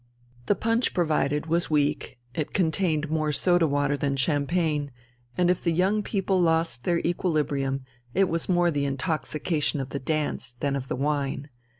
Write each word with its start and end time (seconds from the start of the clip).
The 0.47 0.55
punch 0.55 0.95
provided 0.95 1.45
was 1.45 1.69
weak, 1.69 2.17
it 2.33 2.55
contained 2.55 3.11
more 3.11 3.31
soda 3.31 3.67
water 3.67 3.95
than 3.95 4.15
champagne, 4.15 4.89
and 5.37 5.47
if 5.51 5.63
the 5.63 5.71
young 5.71 6.01
people 6.01 6.41
lost 6.41 6.85
their 6.85 7.01
equilibrium 7.05 7.85
it 8.15 8.23
was 8.27 8.49
more 8.49 8.71
the 8.71 8.85
intoxication 8.85 9.79
of 9.79 9.89
the 9.89 9.99
dance 9.99 10.55
than 10.59 10.75
of 10.75 10.87
the 10.87 10.95
wine. 10.95 11.51